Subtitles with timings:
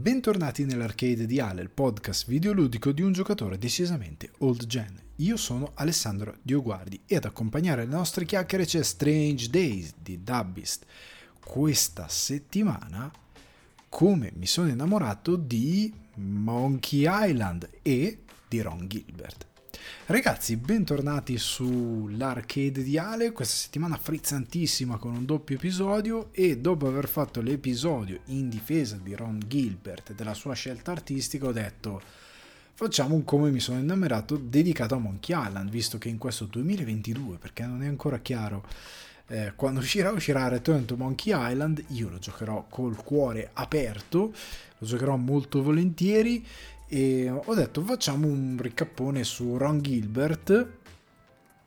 [0.00, 4.96] Bentornati nell'arcade di Ale, il podcast videoludico di un giocatore decisamente old gen.
[5.16, 10.86] Io sono Alessandro Dioguardi e ad accompagnare le nostre chiacchiere c'è Strange Days di Dubbist.
[11.44, 13.10] Questa settimana
[13.88, 19.47] come mi sono innamorato di Monkey Island e di Ron Gilbert.
[20.06, 27.08] Ragazzi, bentornati sull'arcade di Ale, questa settimana frizzantissima con un doppio episodio e dopo aver
[27.08, 32.00] fatto l'episodio in difesa di Ron Gilbert e della sua scelta artistica ho detto
[32.74, 37.36] facciamo un come mi sono innamorato dedicato a Monkey Island, visto che in questo 2022,
[37.36, 38.64] perché non è ancora chiaro
[39.26, 44.32] eh, quando uscirà, uscirà Return to Monkey Island, io lo giocherò col cuore aperto,
[44.78, 46.44] lo giocherò molto volentieri
[46.88, 50.76] e ho detto facciamo un ricappone su Ron Gilbert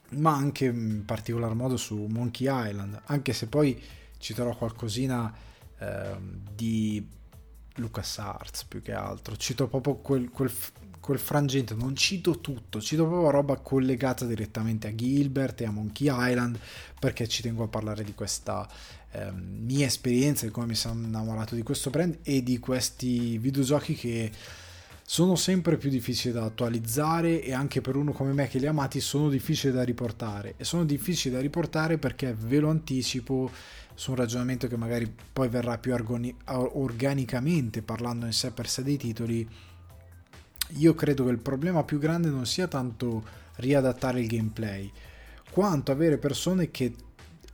[0.09, 3.81] ma anche in particolar modo su Monkey Island anche se poi
[4.17, 5.33] citerò qualcosina
[5.79, 6.15] eh,
[6.53, 7.19] di
[7.75, 9.35] LucasArts più che altro.
[9.35, 10.51] Cito proprio quel, quel,
[10.99, 16.07] quel, frangente non cito tutto cito proprio roba collegata direttamente a Gilbert e a Monkey
[16.09, 16.59] Island
[16.99, 18.67] perché ci tengo a parlare di questa
[19.11, 23.95] eh, mia esperienza di come mi sono innamorato di questo brand e di questi videogiochi
[23.95, 24.31] che
[25.11, 28.69] sono sempre più difficili da attualizzare e anche per uno come me che li ha
[28.69, 30.53] amati sono difficili da riportare.
[30.55, 33.51] E sono difficili da riportare perché ve lo anticipo
[33.93, 38.83] su un ragionamento che magari poi verrà più argoni- organicamente parlando in sé per sé
[38.83, 39.45] dei titoli
[40.77, 43.21] io credo che il problema più grande non sia tanto
[43.55, 44.89] riadattare il gameplay
[45.51, 46.95] quanto avere persone che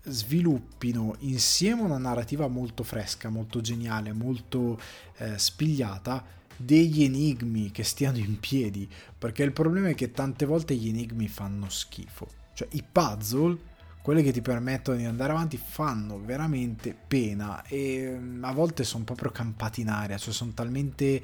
[0.04, 4.80] sviluppino insieme una narrativa molto fresca, molto geniale, molto
[5.18, 10.76] eh, spigliata degli enigmi che stiano in piedi, perché il problema è che tante volte
[10.76, 12.28] gli enigmi fanno schifo.
[12.54, 13.58] Cioè i puzzle,
[14.02, 19.04] quelli che ti permettono di andare avanti, fanno veramente pena e mm, a volte sono
[19.04, 21.22] proprio campati in aria, cioè sono talmente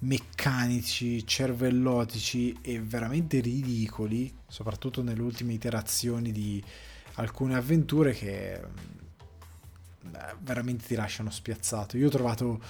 [0.00, 6.62] meccanici, cervellotici e veramente ridicoli, soprattutto nelle ultime iterazioni di
[7.14, 11.96] alcune avventure che mm, veramente ti lasciano spiazzato.
[11.96, 12.60] Io ho trovato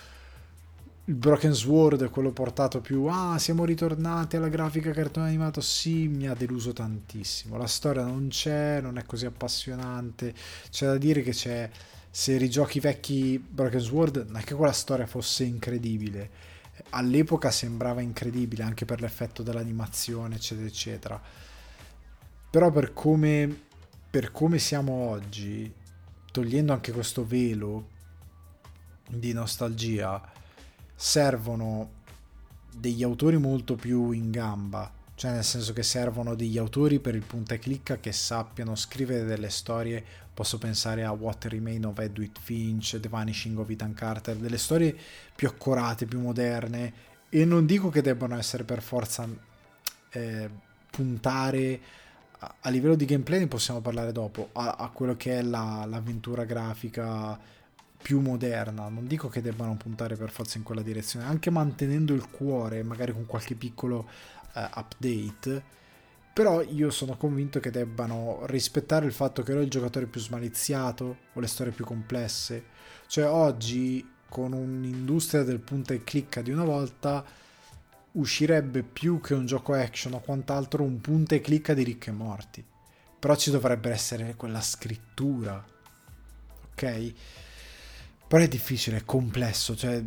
[1.06, 5.60] il Broken Sword quello portato più ah siamo ritornati alla grafica cartone animato.
[5.60, 7.59] Sì mi ha deluso tantissimo.
[7.59, 10.34] La storia non c'è non è così appassionante.
[10.70, 11.69] C'è da dire che c'è
[12.10, 16.53] se rigiochi vecchi Broken Sword non è che quella storia fosse incredibile.
[16.91, 21.22] All'epoca sembrava incredibile anche per l'effetto dell'animazione eccetera eccetera.
[22.50, 23.62] Però per come
[24.09, 25.70] per come siamo oggi
[26.32, 27.91] togliendo anche questo velo
[29.06, 30.32] di nostalgia
[30.94, 32.03] servono
[32.72, 37.22] degli autori molto più in gamba, cioè nel senso che servono degli autori per il
[37.22, 42.32] punta e clicca che sappiano scrivere delle storie, posso pensare a What Remain of Edwin
[42.41, 44.97] Finch, The Vanishing of Ethan Carter, delle storie
[45.34, 47.12] più accurate, più moderne.
[47.28, 49.28] E non dico che debbano essere per forza
[50.11, 50.50] eh,
[50.91, 51.81] puntare
[52.38, 54.50] a, a, livello di gameplay ne possiamo parlare dopo.
[54.53, 57.38] A, a quello che è la, l'avventura grafica
[58.04, 58.87] più moderna.
[58.91, 63.12] Non dico che debbano puntare per forza in quella direzione, anche mantenendo il cuore, magari
[63.12, 64.06] con qualche piccolo
[64.53, 65.62] uh, update.
[66.34, 71.16] Però io sono convinto che debbano rispettare il fatto che ero il giocatore più smaliziato
[71.32, 72.64] o le storie più complesse.
[73.06, 77.25] Cioè oggi con un'industria del punta e clicca di una volta
[78.12, 82.12] uscirebbe più che un gioco action o quant'altro un punta e clicca di ricche e
[82.12, 82.62] morti.
[83.19, 85.64] Però ci dovrebbe essere quella scrittura.
[86.72, 87.14] Ok?
[88.26, 90.02] Però è difficile, è complesso, cioè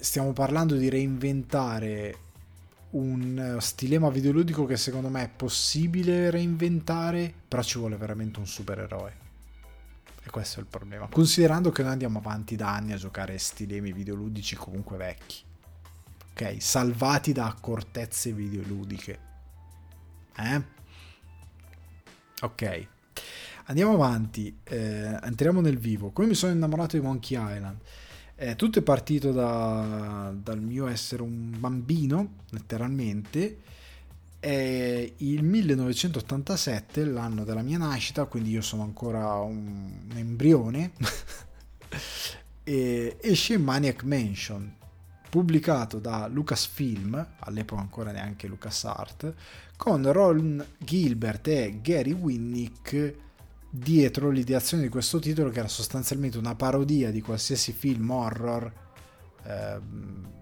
[0.00, 2.18] stiamo parlando di reinventare
[2.90, 9.24] un stilema videoludico che secondo me è possibile reinventare, però ci vuole veramente un supereroe.
[10.22, 11.06] E questo è il problema.
[11.08, 15.42] Considerando che noi andiamo avanti da anni a giocare stilemi videoludici comunque vecchi.
[16.30, 16.56] Ok?
[16.60, 19.18] Salvati da accortezze videoludiche.
[20.36, 20.62] Eh?
[22.40, 22.88] Ok.
[23.68, 26.10] Andiamo avanti, eh, entriamo nel vivo.
[26.12, 27.78] Come mi sono innamorato di Monkey Island?
[28.36, 33.58] Eh, tutto è partito da, dal mio essere un bambino, letteralmente.
[34.38, 40.92] È il 1987, l'anno della mia nascita, quindi io sono ancora un, un embrione.
[42.62, 44.76] e esce Maniac Mansion,
[45.28, 49.34] pubblicato da Lucasfilm, all'epoca ancora neanche LucasArt,
[49.76, 53.24] con Ron Gilbert e Gary Winnick
[53.68, 58.72] dietro l'ideazione di questo titolo che era sostanzialmente una parodia di qualsiasi film horror
[59.44, 60.32] ehm,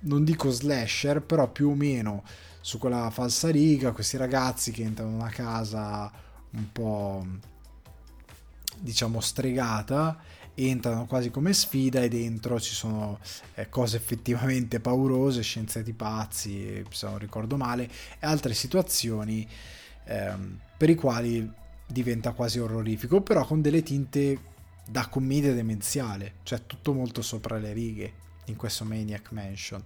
[0.00, 2.22] non dico slasher però più o meno
[2.60, 6.10] su quella falsa riga questi ragazzi che entrano in una casa
[6.52, 7.26] un po'
[8.78, 10.18] diciamo stregata
[10.54, 13.18] entrano quasi come sfida e dentro ci sono
[13.54, 19.48] eh, cose effettivamente paurose, scienziati pazzi, se non ricordo male, e altre situazioni
[20.04, 21.50] ehm, per i quali
[21.90, 24.38] diventa quasi orrorifico, però con delle tinte
[24.88, 28.12] da commedia demenziale, cioè tutto molto sopra le righe
[28.46, 29.82] in questo Maniac Mansion.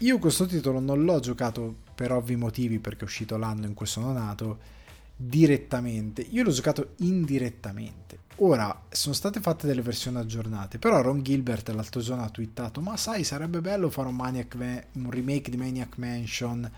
[0.00, 3.86] Io questo titolo non l'ho giocato per ovvi motivi perché è uscito l'anno in cui
[3.86, 4.74] sono nato
[5.16, 8.24] direttamente, io l'ho giocato indirettamente.
[8.40, 12.98] Ora sono state fatte delle versioni aggiornate, però Ron Gilbert l'altro giorno ha twittato: Ma
[12.98, 14.54] sai, sarebbe bello fare un, Maniac,
[14.92, 16.70] un remake di Maniac Mansion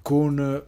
[0.00, 0.64] con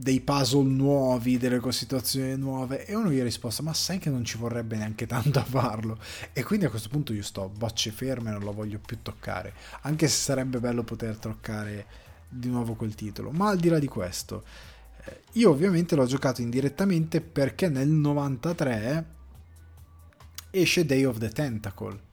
[0.00, 4.24] dei puzzle nuovi, delle situazioni nuove e uno gli ha risposto ma sai che non
[4.24, 5.98] ci vorrebbe neanche tanto a farlo?
[6.32, 9.52] E quindi a questo punto io sto bocce ferme non lo voglio più toccare
[9.82, 11.86] anche se sarebbe bello poter toccare
[12.28, 13.30] di nuovo quel titolo.
[13.30, 14.44] Ma al di là di questo
[15.04, 19.04] eh, io ovviamente l'ho giocato indirettamente perché nel 93
[20.50, 22.08] esce Day of the Tentacle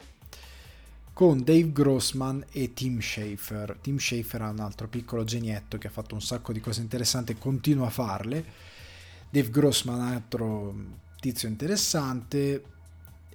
[1.17, 3.79] con Dave Grossman e Tim Schafer.
[3.81, 7.31] Tim Schafer è un altro piccolo genietto che ha fatto un sacco di cose interessanti
[7.31, 8.45] e continua a farle.
[9.27, 10.75] Dave Grossman è un altro
[11.19, 12.63] tizio interessante.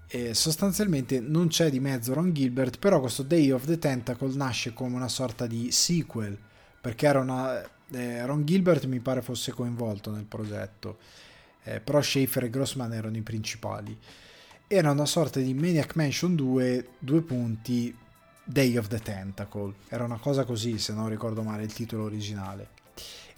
[0.06, 4.72] E sostanzialmente non c'è di mezzo Ron Gilbert, però questo Day of the Tentacle nasce
[4.72, 6.38] come una sorta di sequel,
[6.80, 10.98] perché era una, eh, Ron Gilbert mi pare fosse coinvolto nel progetto,
[11.64, 13.98] eh, però Schaefer e Grossman erano i principali
[14.74, 17.94] era una sorta di Maniac Mansion 2, due punti,
[18.42, 19.74] Day of the Tentacle.
[19.88, 22.68] Era una cosa così, se non ricordo male, il titolo originale.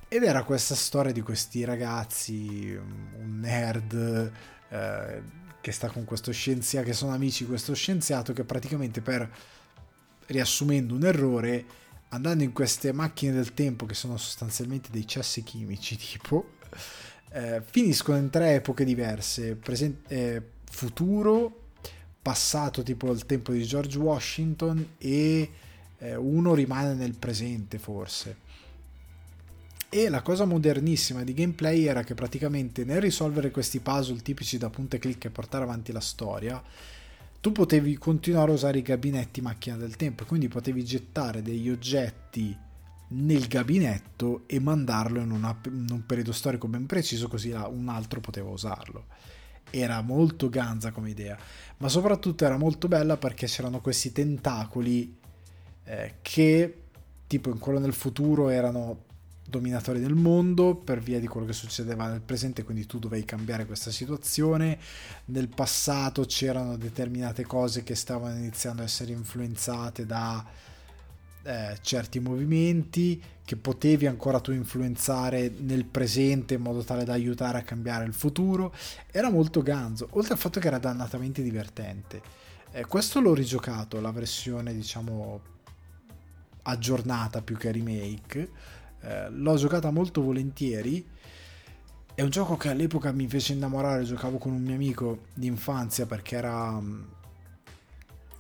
[0.07, 2.79] Ed era questa storia di questi ragazzi,
[3.19, 4.33] un nerd
[4.69, 5.23] eh,
[5.61, 9.29] che sta con questo scienziato, che sono amici di questo scienziato che praticamente per,
[10.27, 11.65] riassumendo un errore,
[12.11, 16.53] andando in queste macchine del tempo che sono sostanzialmente dei cessi chimici tipo,
[17.33, 21.63] eh, finiscono in tre epoche diverse, present- eh, futuro,
[22.21, 25.51] passato tipo il tempo di George Washington e
[25.99, 28.43] eh, uno rimane nel presente forse.
[29.89, 34.69] E la cosa modernissima di gameplay era che praticamente nel risolvere questi puzzle tipici da
[34.69, 36.61] punta e clic e portare avanti la storia,
[37.41, 42.57] tu potevi continuare a usare i gabinetti macchina del tempo, quindi potevi gettare degli oggetti
[43.09, 48.21] nel gabinetto e mandarlo in, una, in un periodo storico ben preciso, così un altro
[48.21, 49.05] poteva usarlo
[49.71, 51.37] era molto ganza come idea,
[51.79, 55.17] ma soprattutto era molto bella perché c'erano questi tentacoli
[55.85, 56.79] eh, che
[57.27, 59.03] tipo in quello nel futuro erano
[59.47, 63.67] dominatori del mondo per via di quello che succedeva nel presente, quindi tu dovevi cambiare
[63.67, 64.79] questa situazione.
[65.27, 70.45] Nel passato c'erano determinate cose che stavano iniziando a essere influenzate da
[71.45, 77.59] eh, certi movimenti che potevi ancora tu influenzare nel presente in modo tale da aiutare
[77.59, 78.75] a cambiare il futuro.
[79.11, 82.23] Era molto ganzo, oltre al fatto che era dannatamente divertente.
[82.73, 85.41] Eh, questo l'ho rigiocato, la versione diciamo
[86.63, 88.51] aggiornata più che remake.
[89.01, 91.07] Eh, l'ho giocata molto volentieri.
[92.15, 96.07] È un gioco che all'epoca mi fece innamorare, giocavo con un mio amico di infanzia
[96.07, 96.81] perché era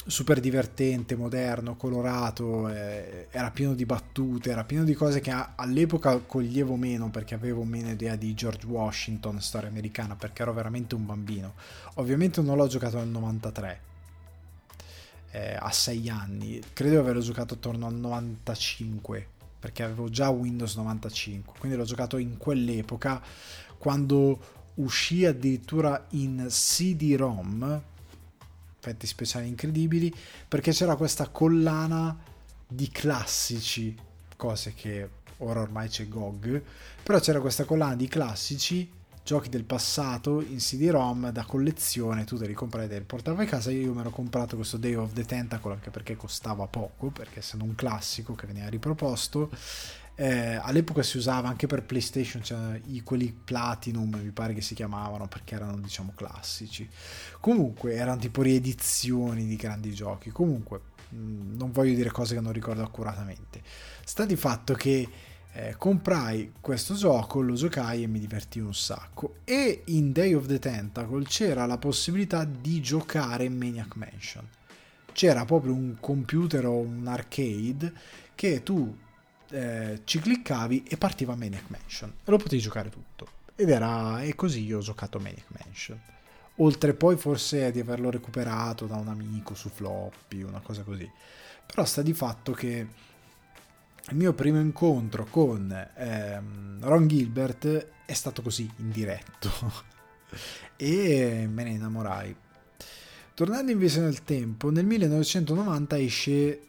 [0.06, 6.18] super divertente, moderno, colorato, eh, era pieno di battute, era pieno di cose che all'epoca
[6.18, 11.06] coglievo meno perché avevo meno idea di George Washington, storia americana, perché ero veramente un
[11.06, 11.54] bambino.
[11.94, 13.80] Ovviamente non l'ho giocato nel 93,
[15.30, 19.26] eh, a 6 anni, credo di averlo giocato attorno al 95,
[19.58, 23.22] perché avevo già Windows 95, quindi l'ho giocato in quell'epoca
[23.78, 24.38] quando
[24.74, 27.82] uscì addirittura in CD-ROM
[28.84, 30.14] effetti speciali incredibili,
[30.46, 32.16] perché c'era questa collana
[32.66, 33.96] di classici,
[34.36, 36.62] cose che ora ormai c'è GOG,
[37.02, 38.90] però c'era questa collana di classici
[39.24, 43.46] giochi del passato in CD-ROM da collezione, tu te li comprai e li portavi a
[43.46, 43.70] casa.
[43.70, 47.64] Io mi ero comprato questo Day of the Tentacle anche perché costava poco, perché essendo
[47.64, 49.50] un classico che veniva riproposto,
[50.16, 54.74] eh, all'epoca si usava anche per PlayStation, cioè i, quelli Platinum mi pare che si
[54.74, 56.88] chiamavano perché erano diciamo classici.
[57.40, 60.30] Comunque erano tipo riedizioni di grandi giochi.
[60.30, 63.60] Comunque mh, mm, non voglio dire cose che non ricordo accuratamente.
[64.04, 65.08] Sta di fatto che
[65.52, 69.38] eh, comprai questo gioco, lo giocai e mi divertì un sacco.
[69.42, 74.46] E in Day of the Tentacle c'era la possibilità di giocare Maniac Mansion.
[75.12, 77.92] C'era proprio un computer o un arcade
[78.34, 79.02] che tu
[79.54, 83.28] eh, ci cliccavi e partiva Maniac Mansion lo potevi giocare tutto.
[83.56, 86.00] Ed era e così io ho giocato Maniac Mansion.
[86.56, 91.08] Oltre poi forse di averlo recuperato da un amico su floppy, una cosa così.
[91.66, 92.86] Però sta di fatto che
[94.06, 99.50] il mio primo incontro con ehm, Ron Gilbert è stato così in diretto
[100.76, 102.36] e me ne innamorai
[103.34, 106.60] Tornando invece nel tempo, nel 1990 esce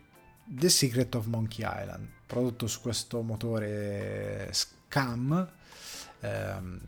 [0.46, 5.50] The Secret of Monkey Island, prodotto su questo motore SCAM,
[6.20, 6.80] ehm,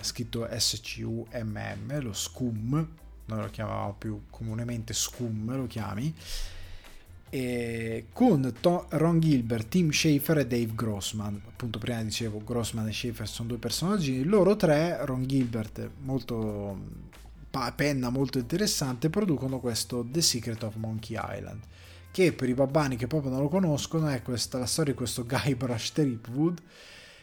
[0.00, 2.88] scritto S-C-U-M-M, lo SCUM,
[3.26, 6.14] noi lo chiamavamo più comunemente SCUM, lo chiami,
[7.32, 11.40] e con Tom, Ron Gilbert, Tim Schafer e Dave Grossman.
[11.46, 14.24] Appunto, prima dicevo Grossman e Schafer sono due personaggi.
[14.24, 17.08] Loro tre, Ron Gilbert, molto
[17.74, 21.60] penna molto interessante, producono questo The Secret of Monkey Island.
[22.12, 25.24] Che per i babbani che proprio non lo conoscono è questa, la storia di questo
[25.24, 26.58] Guybrush Threepwood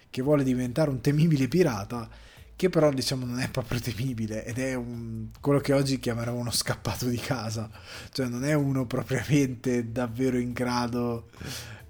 [0.10, 2.10] che vuole diventare un temibile pirata
[2.58, 6.50] che però diciamo non è proprio temibile ed è un, quello che oggi chiameremo uno
[6.50, 7.70] scappato di casa,
[8.12, 11.30] cioè non è uno propriamente davvero in grado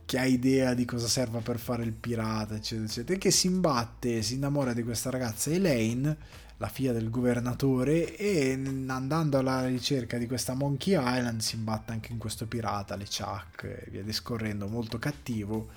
[0.04, 3.48] che ha idea di cosa serva per fare il pirata, eccetera, eccetera, e che si
[3.48, 6.18] imbatte, si innamora di questa ragazza Elaine,
[6.58, 8.52] la figlia del governatore, e
[8.88, 13.64] andando alla ricerca di questa Monkey Island si imbatte anche in questo pirata, le Chuck
[13.64, 15.70] e via discorrendo, molto cattivo,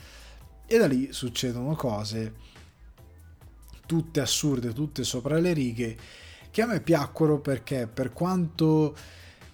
[0.67, 2.59] e da lì succedono cose
[3.91, 5.97] tutte assurde, tutte sopra le righe,
[6.53, 8.97] che a me piacquero perché per quanto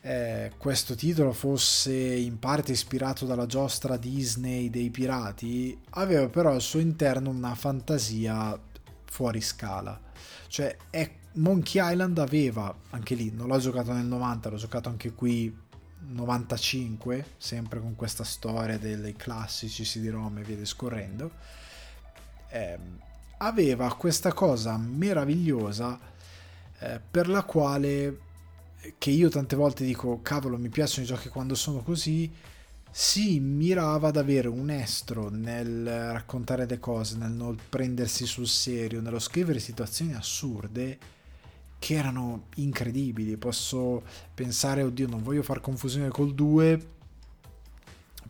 [0.03, 6.61] eh, questo titolo fosse in parte ispirato dalla giostra Disney dei pirati, aveva però al
[6.61, 8.61] suo interno una fantasia
[9.07, 10.06] fuori scala.
[10.49, 15.13] Cioè, è, Monkey Island aveva, anche lì, non l'ho giocato nel 90, l'ho giocato anche
[15.13, 15.55] qui
[16.09, 21.31] 95, sempre con questa storia dei classici CD-ROM e via discorrendo.
[22.49, 22.79] Eh,
[23.39, 25.99] aveva questa cosa meravigliosa
[26.79, 28.21] eh, per la quale
[28.99, 32.33] che io tante volte dico cavolo mi piacciono i giochi quando sono così
[32.99, 39.03] si mirava ad avere un estro nel raccontare le cose nel non prendersi sul serio
[39.03, 40.99] nello scrivere situazioni assurde
[41.79, 43.37] che erano incredibili.
[43.37, 46.87] Posso pensare oddio non voglio far confusione col 2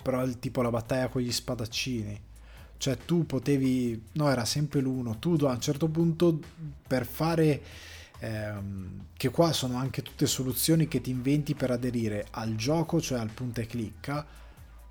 [0.02, 2.20] però il tipo la battaglia con gli spadaccini.
[2.76, 6.40] Cioè tu potevi, no era sempre l'uno, tu a un certo punto
[6.84, 7.62] per fare,
[8.18, 13.20] ehm, che qua sono anche tutte soluzioni che ti inventi per aderire al gioco, cioè
[13.20, 14.26] al punta e clicca,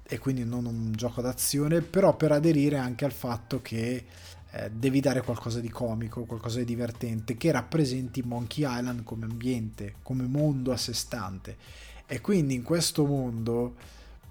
[0.07, 4.05] e quindi non un gioco d'azione, però per aderire anche al fatto che
[4.51, 9.95] eh, devi dare qualcosa di comico, qualcosa di divertente, che rappresenti Monkey Island come ambiente,
[10.03, 11.57] come mondo a sé stante.
[12.05, 13.75] E quindi in questo mondo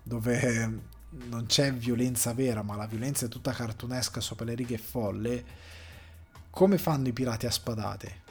[0.02, 0.92] dove
[1.28, 5.44] non c'è violenza vera, ma la violenza è tutta cartunesca sopra le righe folle,
[6.50, 8.22] come fanno i pirati a spadate?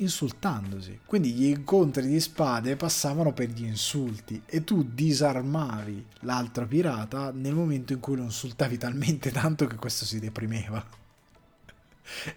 [0.00, 1.00] Insultandosi.
[1.04, 7.54] Quindi gli incontri di spade passavano per gli insulti e tu disarmavi l'altro pirata nel
[7.54, 10.84] momento in cui lo insultavi talmente tanto che questo si deprimeva.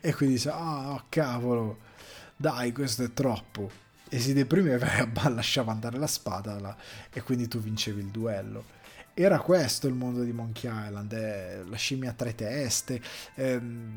[0.02, 1.80] E quindi dice, ah oh, cavolo,
[2.36, 3.72] dai questo è troppo.
[4.10, 6.78] E si deprimeva e lasciava andare la spada
[7.12, 8.82] e quindi tu vincevi il duello
[9.16, 13.00] era questo il mondo di Monkey Island, eh, la scimmia a tre teste,
[13.36, 13.96] ehm,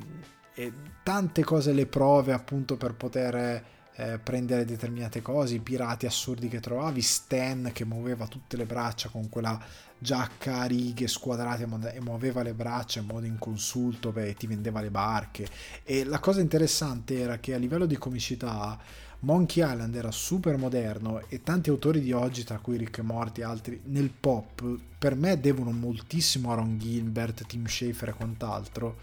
[0.58, 0.72] e
[1.02, 3.62] tante cose le prove appunto per poter
[3.94, 9.10] eh, prendere determinate cose, i pirati assurdi che trovavi, Stan che muoveva tutte le braccia
[9.10, 9.62] con quella
[9.98, 14.90] giacca a righe squadrate e muoveva le braccia in modo inconsulto e ti vendeva le
[14.90, 15.46] barche.
[15.84, 18.78] E la cosa interessante era che a livello di comicità
[19.20, 23.40] Monkey Island era super moderno e tanti autori di oggi, tra cui Rick e Morty
[23.42, 28.96] e altri, nel pop, per me devono moltissimo a Ron Gilbert, Tim Schafer e quant'altro,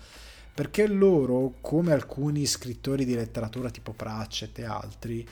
[0.53, 5.27] perché loro, come alcuni scrittori di letteratura tipo Pratchett e altri,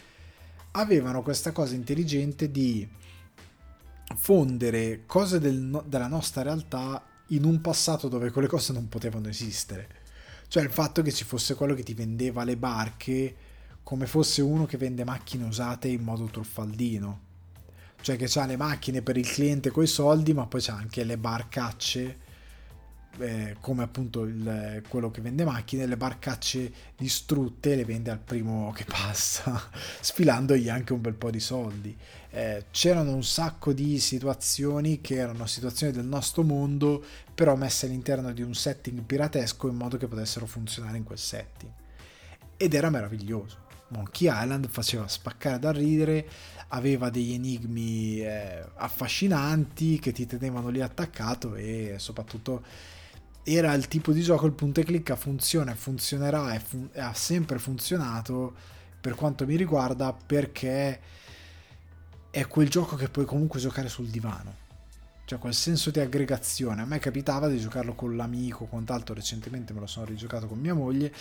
[0.71, 2.87] avevano questa cosa intelligente di
[4.15, 9.99] fondere cose del, della nostra realtà in un passato dove quelle cose non potevano esistere.
[10.47, 13.35] Cioè il fatto che ci fosse quello che ti vendeva le barche
[13.83, 17.29] come fosse uno che vende macchine usate in modo truffaldino.
[18.01, 21.17] Cioè che ha le macchine per il cliente coi soldi, ma poi c'ha anche le
[21.17, 22.17] barcacce,
[23.19, 28.71] eh, come appunto il, quello che vende macchine, le barcacce distrutte le vende al primo
[28.75, 31.95] che passa, sfilandogli anche un bel po' di soldi.
[32.29, 37.03] Eh, c'erano un sacco di situazioni che erano situazioni del nostro mondo,
[37.35, 41.71] però messe all'interno di un setting piratesco in modo che potessero funzionare in quel setting.
[42.55, 43.69] Ed era meraviglioso.
[43.89, 46.25] Monkey Island faceva spaccare da ridere,
[46.69, 52.63] aveva degli enigmi eh, affascinanti che ti tenevano lì attaccato e soprattutto
[53.43, 57.13] era il tipo di gioco, il punto e clicca funziona e funzionerà e, fun- ha
[57.13, 58.53] sempre funzionato
[58.99, 60.99] per quanto mi riguarda perché
[62.29, 64.59] è quel gioco che puoi comunque giocare sul divano.
[65.25, 66.81] Cioè quel senso di aggregazione.
[66.81, 69.13] A me capitava di giocarlo con l'amico, quant'altro.
[69.15, 71.11] Recentemente me lo sono rigiocato con mia moglie,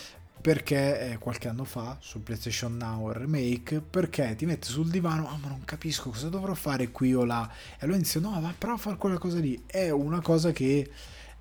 [0.41, 5.37] perché eh, qualche anno fa su PlayStation Now remake perché ti metti sul divano ah
[5.37, 7.49] ma non capisco cosa dovrò fare qui o là.
[7.73, 9.63] E allora inizio no ma prova a fare quella cosa lì.
[9.65, 10.89] È una cosa che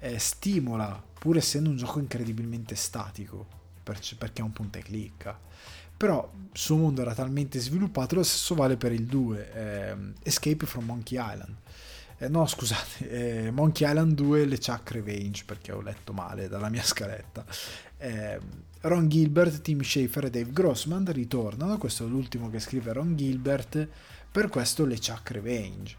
[0.01, 5.39] eh, stimola pur essendo un gioco incredibilmente statico perché è un punta e clicca.
[5.97, 10.65] Però il suo mondo era talmente sviluppato lo stesso vale per il 2 eh, Escape
[10.67, 11.55] from Monkey Island.
[12.19, 16.71] Eh, no scusate eh, Monkey Island 2 le Chuck Revenge perché ho letto male dalla
[16.71, 17.45] mia scaletta.
[17.99, 18.41] Eh,
[18.83, 23.87] Ron Gilbert, Tim Schafer e Dave Grossman ritornano, questo è l'ultimo che scrive Ron Gilbert,
[24.33, 25.97] per questo le Chuck Revenge.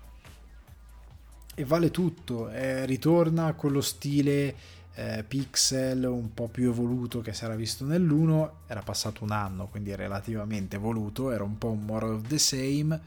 [1.54, 4.56] E vale tutto, eh, ritorna quello stile
[4.94, 9.68] eh, pixel un po' più evoluto che si era visto nell'1, era passato un anno,
[9.68, 13.00] quindi relativamente evoluto, era un po' un more of the same,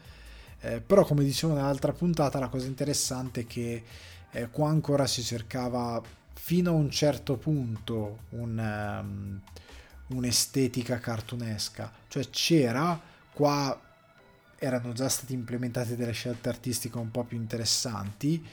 [0.61, 3.83] eh, però come dicevo nell'altra puntata la cosa interessante è che
[4.31, 6.01] eh, qua ancora si cercava
[6.33, 9.41] fino a un certo punto un, um,
[10.15, 12.99] un'estetica cartunesca, cioè c'era
[13.33, 13.79] qua
[14.65, 18.43] erano già state implementate delle scelte artistiche un po' più interessanti,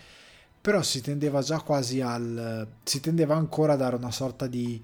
[0.60, 4.82] però si tendeva già quasi al si tendeva ancora a dare una sorta di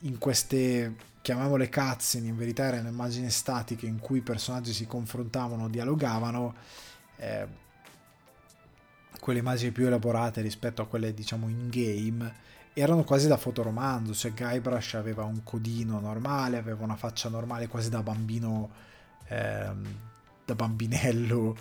[0.00, 5.68] in queste chiamiamole cutscene, in verità erano immagini statiche in cui i personaggi si confrontavano,
[5.68, 6.54] dialogavano
[7.16, 7.46] eh,
[9.18, 12.42] quelle immagini più elaborate rispetto a quelle diciamo in game
[12.74, 17.88] erano quasi da fotoromanzo, cioè Guybrush aveva un codino normale, aveva una faccia normale quasi
[17.88, 18.68] da bambino,
[19.28, 19.98] ehm,
[20.44, 21.56] da bambinello,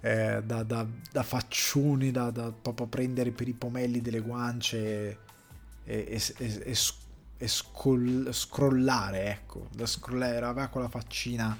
[0.00, 5.18] eh, da, da, da, faccioni, da, da, proprio prendere per i pomelli delle guance
[5.84, 6.76] e, e, e,
[7.38, 11.56] e, scroll, scrollare, ecco, da scrollare, aveva quella faccina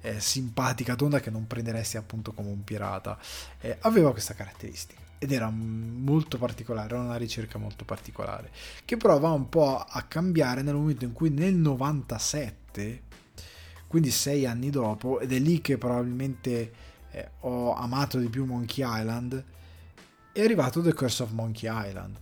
[0.00, 3.18] eh, simpatica, tonda che non prenderesti appunto come un pirata,
[3.60, 8.50] eh, aveva questa caratteristica ed era molto particolare, era una ricerca molto particolare,
[8.84, 13.02] che però va un po' a cambiare nel momento in cui nel 97,
[13.88, 16.72] quindi sei anni dopo, ed è lì che probabilmente
[17.10, 19.44] eh, ho amato di più Monkey Island,
[20.32, 22.16] è arrivato The Curse of Monkey Island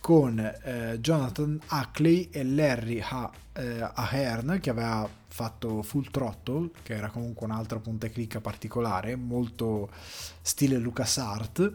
[0.00, 6.94] con eh, Jonathan Ackley e Larry ha- eh, Ahern che aveva fatto Full Throttle che
[6.94, 9.90] era comunque un'altra punta e clicca particolare molto
[10.40, 11.72] stile LucasArts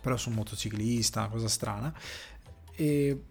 [0.00, 1.92] però su un motociclista, una cosa strana,
[2.72, 3.24] e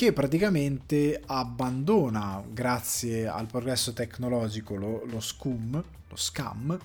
[0.00, 6.78] che praticamente abbandona, grazie al progresso tecnologico, lo, lo scum, lo scam,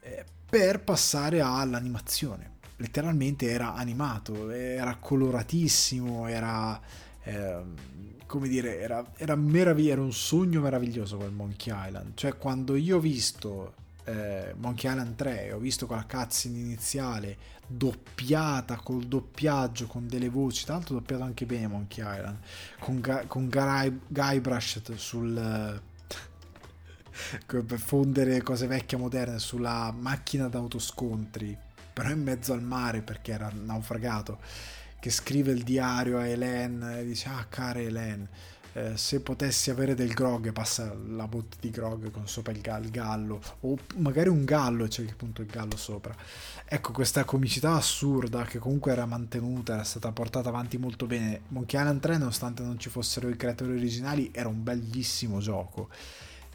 [0.00, 2.52] eh, per passare all'animazione.
[2.76, 6.80] Letteralmente era animato, era coloratissimo, era...
[7.24, 7.58] Eh,
[8.24, 12.12] come dire, era, era meraviglioso, era un sogno meraviglioso quel Monkey Island.
[12.14, 13.74] Cioè, quando io ho visto
[14.10, 20.64] eh, Monkey Island 3 ho visto quella cutscene iniziale doppiata col doppiaggio con delle voci
[20.66, 22.38] l'altro doppiato anche bene Monkey Island
[22.80, 25.80] con, Ga- con Guy- Guybrush sul
[27.46, 31.56] per fondere cose vecchie moderne sulla macchina d'autoscontri
[31.92, 34.38] però in mezzo al mare perché era naufragato
[34.98, 38.28] che scrive il diario a Hélène e dice ah cara Hélène
[38.72, 43.40] eh, se potessi avere del grog passa la botte di grog con sopra il, gallo
[43.60, 46.14] o magari un gallo c'è appunto il gallo sopra.
[46.64, 51.42] Ecco questa comicità assurda che comunque era mantenuta era stata portata avanti molto bene.
[51.48, 55.88] Monkey Island 3 nonostante non ci fossero i creatori originali era un bellissimo gioco.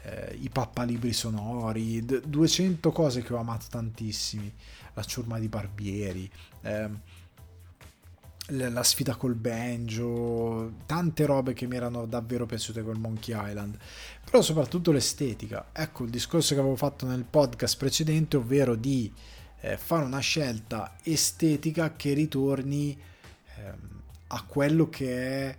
[0.02, 4.52] Eh, i pappalibri sonori d- 200 cose che ho amato tantissimi.
[4.94, 6.30] La ciurma di Barbieri
[6.62, 6.88] eh,
[8.50, 13.76] la sfida col banjo, tante robe che mi erano davvero piaciute col Monkey Island,
[14.24, 15.70] però soprattutto l'estetica.
[15.72, 19.12] Ecco il discorso che avevo fatto nel podcast precedente, ovvero di
[19.60, 22.96] eh, fare una scelta estetica che ritorni
[23.56, 23.72] eh,
[24.28, 25.56] a quello che è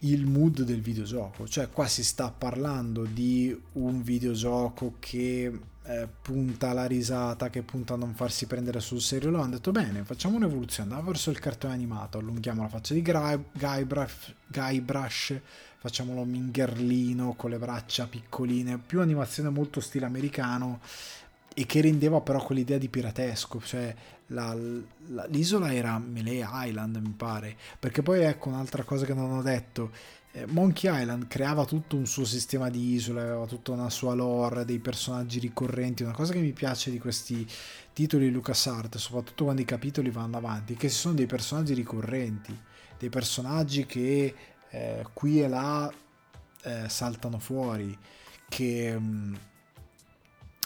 [0.00, 1.48] il mood del videogioco.
[1.48, 7.94] Cioè qua si sta parlando di un videogioco che eh, punta alla risata, che punta
[7.94, 11.38] a non farsi prendere sul serio, loro hanno detto bene, facciamo un'evoluzione, andiamo verso il
[11.38, 15.40] cartone animato, allunghiamo la faccia di Guybrush, Guybrush
[15.78, 20.80] facciamolo mingherlino con le braccia piccoline, più animazione molto stile americano
[21.54, 23.94] e che rendeva però quell'idea di piratesco, cioè
[24.28, 24.56] la,
[25.08, 29.42] la, l'isola era Melee Island mi pare, perché poi ecco un'altra cosa che non ho
[29.42, 29.90] detto,
[30.46, 34.78] Monkey Island creava tutto un suo sistema di isole, aveva tutta una sua lore, dei
[34.78, 36.04] personaggi ricorrenti.
[36.04, 37.46] Una cosa che mi piace di questi
[37.92, 42.58] titoli LucasArts, soprattutto quando i capitoli vanno avanti, è che ci sono dei personaggi ricorrenti,
[42.98, 44.34] dei personaggi che
[44.70, 45.92] eh, qui e là
[46.62, 47.96] eh, saltano fuori,
[48.48, 49.34] che, mh, mm,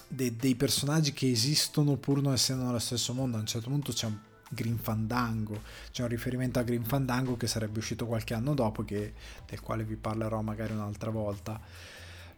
[0.06, 3.36] de, dei personaggi che esistono pur non essendo nello stesso mondo.
[3.36, 4.16] A un certo punto c'è un
[4.48, 5.62] Green Fandango.
[5.90, 9.14] C'è un riferimento a Green Fandango che sarebbe uscito qualche anno dopo, che,
[9.46, 11.60] del quale vi parlerò magari un'altra volta.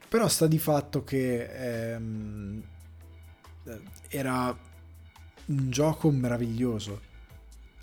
[0.08, 2.62] Però sta di fatto che ehm,
[4.08, 4.56] era
[5.46, 7.06] un gioco meraviglioso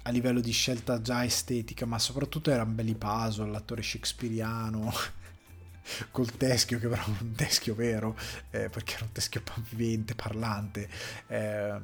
[0.03, 4.91] a livello di scelta già estetica, ma soprattutto erano belli puzzle, l'attore shakespeariano
[6.11, 8.17] col teschio che però era un teschio vero
[8.49, 10.89] eh, perché era un teschio vivente parlante
[11.27, 11.79] eh,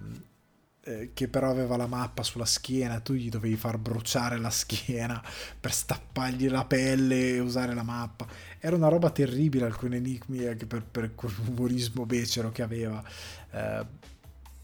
[0.83, 5.21] eh, che però aveva la mappa sulla schiena tu gli dovevi far bruciare la schiena
[5.59, 8.27] per stappargli la pelle e usare la mappa.
[8.59, 13.03] Era una roba terribile alcuni enigmi anche per, per quell'umorismo becero che aveva.
[13.51, 13.85] Eh,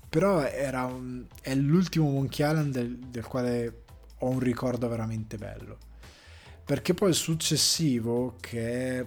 [0.09, 3.83] però era un, è l'ultimo Monkey Island del, del quale
[4.19, 5.77] ho un ricordo veramente bello.
[6.65, 9.05] Perché poi il successivo che è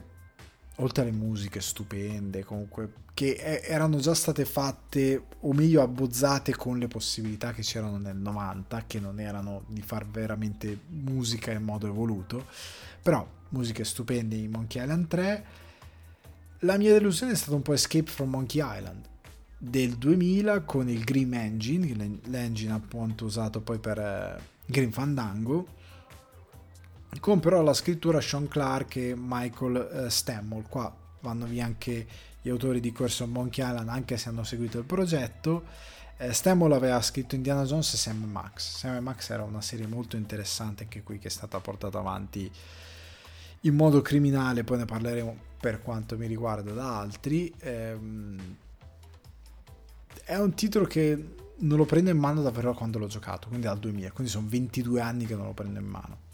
[0.80, 6.88] oltre alle musiche stupende, comunque, che erano già state fatte, o meglio abbozzate con le
[6.88, 12.46] possibilità che c'erano nel 90, che non erano di far veramente musica in modo evoluto,
[13.02, 15.44] però musiche stupende in Monkey Island 3.
[16.60, 19.08] La mia delusione è stata un po' Escape from Monkey Island
[19.62, 25.78] del 2000 con il Grim Engine, l'engine appunto usato poi per eh, Green Fandango
[27.18, 30.64] con però la scrittura Sean Clark e Michael eh, Stammel.
[30.68, 32.06] Qua vanno via anche
[32.40, 35.64] gli autori di Corso Monkey Island, anche se hanno seguito il progetto.
[36.16, 38.76] Eh, Stammel aveva scritto Indiana Jones e Sam Max.
[38.76, 42.50] Sam Max era una serie molto interessante anche qui che è stata portata avanti
[43.62, 47.52] in modo criminale, poi ne parleremo per quanto mi riguarda da altri.
[47.58, 48.56] Ehm,
[50.24, 53.78] è un titolo che non lo prendo in mano davvero quando l'ho giocato, quindi dal
[53.78, 56.28] 2000, quindi sono 22 anni che non lo prendo in mano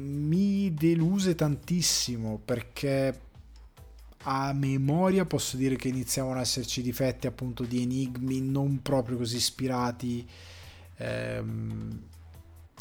[0.00, 3.28] mi deluse tantissimo perché
[4.24, 9.36] a memoria posso dire che iniziavano ad esserci difetti appunto di enigmi non proprio così
[9.36, 10.28] ispirati
[10.96, 12.02] ehm,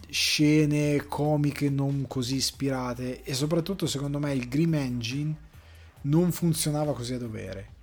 [0.10, 5.36] scene comiche non così ispirate e soprattutto secondo me il Grim Engine
[6.02, 7.78] non funzionava così a dovere.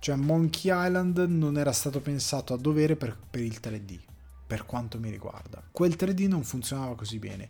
[0.00, 3.98] Cioè Monkey Island non era stato pensato a dovere per, per il 3D
[4.46, 5.62] per quanto mi riguarda.
[5.70, 7.46] Quel 3D non funzionava così bene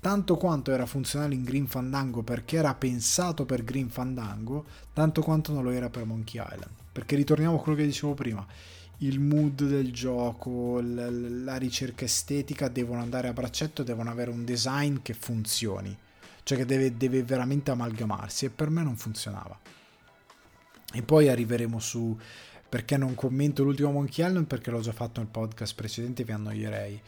[0.00, 5.52] tanto quanto era funzionale in Green Fandango perché era pensato per Green Fandango, tanto quanto
[5.52, 6.70] non lo era per Monkey Island.
[6.92, 8.46] Perché ritorniamo a quello che dicevo prima,
[8.98, 14.98] il mood del gioco, la ricerca estetica devono andare a braccetto, devono avere un design
[15.02, 15.96] che funzioni,
[16.42, 19.58] cioè che deve, deve veramente amalgamarsi e per me non funzionava.
[20.92, 22.16] E poi arriveremo su
[22.68, 26.32] perché non commento l'ultimo Monkey Island perché l'ho già fatto nel podcast precedente e vi
[26.32, 27.00] annoierei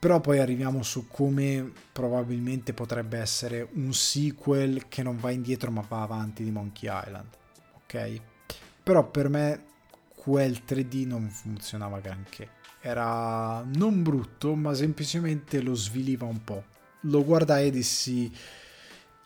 [0.00, 5.84] però poi arriviamo su come probabilmente potrebbe essere un sequel che non va indietro ma
[5.86, 7.28] va avanti di Monkey Island,
[7.82, 8.20] ok?
[8.82, 9.64] Però per me
[10.16, 12.48] quel 3D non funzionava granché.
[12.80, 16.64] Era non brutto, ma semplicemente lo sviliva un po'.
[17.02, 18.32] Lo guardai e dissi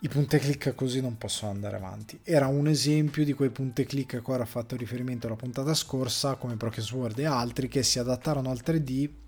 [0.01, 2.19] i punte clic così non possono andare avanti.
[2.25, 6.35] Era un esempio di quei punte clic a cui ho fatto riferimento la puntata scorsa,
[6.35, 9.23] come Broken Sword e altri, che si adattarono al 3D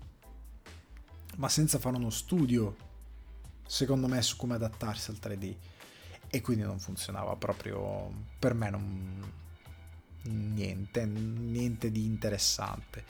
[1.37, 2.75] ma senza fare uno studio,
[3.65, 5.55] secondo me, su come adattarsi al 3D.
[6.29, 9.31] E quindi non funzionava proprio, per me non...
[10.23, 13.05] niente, niente di interessante.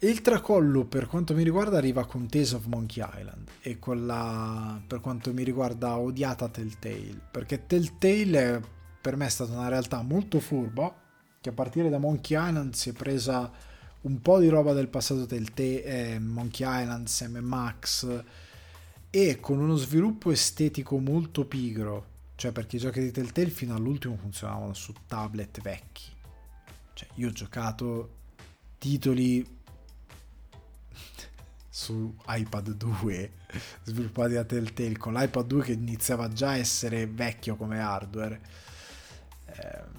[0.00, 5.00] Il tracollo per quanto mi riguarda arriva con Tales of Monkey Island e quella per
[5.00, 8.62] quanto mi riguarda odiata Telltale perché Telltale
[9.00, 10.94] per me è stata una realtà molto furba
[11.40, 13.50] che a partire da Monkey Island si è presa
[14.06, 18.22] un po' di roba del passato del te, eh, Monkey Island, Sam Max
[19.10, 24.16] e con uno sviluppo estetico molto pigro, cioè perché i giochi di Telltale fino all'ultimo
[24.16, 26.04] funzionavano su tablet vecchi.
[26.92, 28.14] Cioè io ho giocato
[28.78, 29.44] titoli
[31.68, 33.32] su iPad 2
[33.82, 38.40] sviluppati da Telltale con l'iPad 2 che iniziava già a essere vecchio come hardware.
[39.46, 39.95] Eh,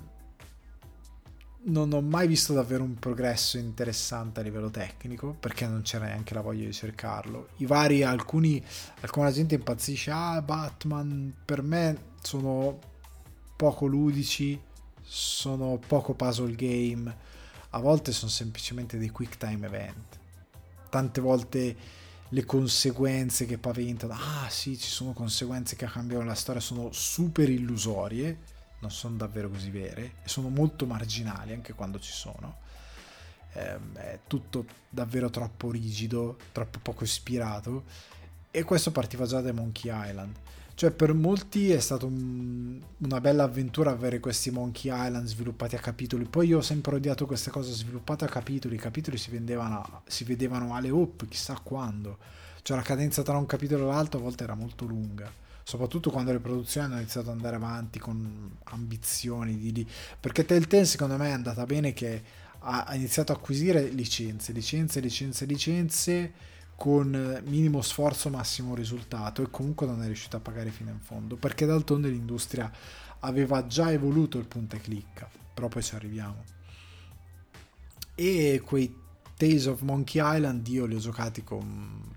[1.67, 6.33] non ho mai visto davvero un progresso interessante a livello tecnico perché non c'era neanche
[6.33, 7.49] la voglia di cercarlo.
[7.57, 8.63] I vari, alcuni,
[9.01, 12.79] alcuna gente impazzisce, ah Batman, per me sono
[13.55, 14.59] poco ludici,
[15.01, 17.15] sono poco puzzle game,
[17.71, 20.19] a volte sono semplicemente dei quick time event.
[20.89, 21.75] Tante volte
[22.29, 27.49] le conseguenze che paventano, ah sì, ci sono conseguenze che cambiano la storia, sono super
[27.49, 32.57] illusorie non sono davvero così vere e sono molto marginali anche quando ci sono.
[33.53, 37.83] Eh, è tutto davvero troppo rigido, troppo poco ispirato
[38.51, 40.35] e questo partiva già da Monkey Island.
[40.77, 45.79] Cioè, per molti è stata un, una bella avventura avere questi Monkey Island sviluppati a
[45.79, 46.25] capitoli.
[46.25, 48.75] Poi io ho sempre odiato queste cose sviluppate a capitoli.
[48.75, 52.19] I capitoli si, vendevano, si vedevano alle op, chissà quando.
[52.61, 55.31] Cioè, la cadenza tra un capitolo e l'altro a volte era molto lunga.
[55.67, 59.87] Soprattutto quando le produzioni hanno iniziato ad andare avanti con ambizioni di lì.
[60.17, 62.23] Perché Telltale, secondo me, è andata bene che
[62.59, 66.33] ha, iniziato a acquisire licenze, licenze, licenze, licenze
[66.77, 71.35] con minimo sforzo, massimo risultato e comunque non è riuscito a pagare fino in fondo
[71.35, 72.71] perché d'altronde l'industria
[73.19, 76.45] aveva già evoluto il punta e clicca, però poi ci arriviamo.
[78.15, 78.95] E quei
[79.35, 82.15] Tales of Monkey Island io li ho giocati con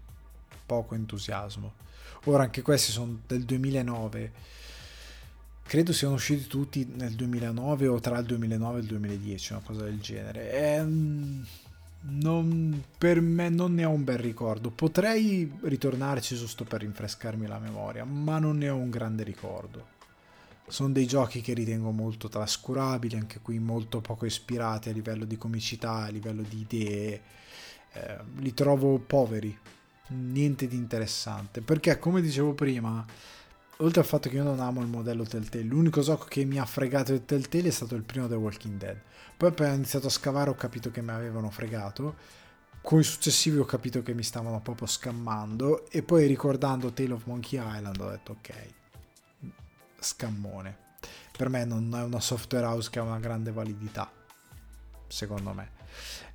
[0.65, 1.89] poco entusiasmo.
[2.25, 4.33] Ora anche questi sono del 2009.
[5.63, 9.85] Credo siano usciti tutti nel 2009 o tra il 2009 e il 2010, una cosa
[9.85, 10.53] del genere.
[10.53, 10.85] E,
[12.03, 14.71] non, per me non ne ho un bel ricordo.
[14.71, 19.99] Potrei ritornarci giusto per rinfrescarmi la memoria, ma non ne ho un grande ricordo.
[20.67, 25.37] Sono dei giochi che ritengo molto trascurabili, anche qui molto poco ispirati a livello di
[25.37, 27.23] comicità, a livello di idee.
[27.93, 29.57] Eh, li trovo poveri,
[30.11, 31.61] niente di interessante.
[31.61, 33.05] Perché, come dicevo prima,
[33.79, 36.65] oltre al fatto che io non amo il modello Telltale, l'unico gioco che mi ha
[36.65, 39.01] fregato il Telltale è stato il primo The Walking Dead.
[39.37, 42.17] Poi appena ho iniziato a scavare ho capito che mi avevano fregato.
[42.83, 45.89] Con i successivi ho capito che mi stavano proprio scammando.
[45.91, 48.53] E poi ricordando Tale of Monkey Island ho detto ok,
[49.99, 50.89] scammone.
[51.37, 54.11] Per me non è una software house che ha una grande validità,
[55.09, 55.80] secondo me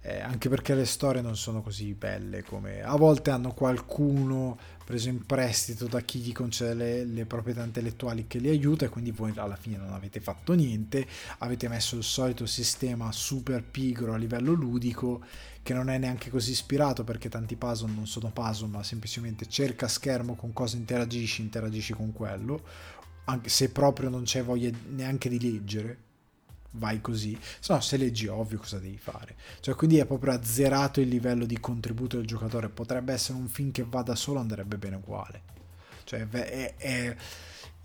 [0.01, 5.09] eh, anche perché le storie non sono così belle come a volte hanno qualcuno preso
[5.09, 9.09] in prestito da chi gli concede le, le, proprietà intellettuali che li aiuta e quindi
[9.09, 11.07] voi alla fine non avete fatto niente.
[11.39, 15.23] Avete messo il solito sistema super pigro a livello ludico
[15.63, 19.87] che non è neanche così ispirato perché tanti puzzle non sono puzzle ma semplicemente cerca
[19.87, 22.61] schermo con cosa interagisci interagisci con quello
[23.25, 25.97] anche se proprio non c'è voglia neanche di leggere
[26.77, 29.35] vai così, se no se leggi ovvio cosa devi fare.
[29.59, 33.71] Cioè quindi è proprio azzerato il livello di contributo del giocatore, potrebbe essere un film
[33.71, 35.53] che va da solo, andrebbe bene uguale.
[36.03, 37.15] Cioè è, è,